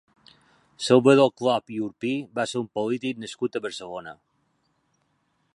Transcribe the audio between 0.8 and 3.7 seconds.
Salvador Clop i Urpí va ser un polític nascut a